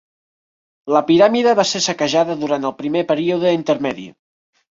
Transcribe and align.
La 0.95 1.01
piràmide 1.09 1.53
va 1.59 1.65
ser 1.73 1.81
saquejada 1.89 2.39
durant 2.45 2.67
el 2.71 2.75
Primer 2.81 3.05
Període 3.13 3.53
Intermedi. 3.61 4.09